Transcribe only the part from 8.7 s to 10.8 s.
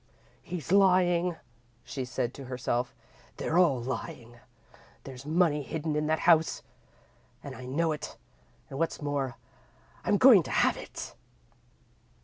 and what's more, I'm going to have